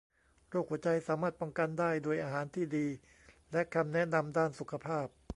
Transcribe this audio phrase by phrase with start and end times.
[0.49, 2.87] โรคหัวใจสามารถป้องกันได้ด้วยอาหารที่ดี
[3.51, 5.07] และคำแนะนำด้านสุขภาพ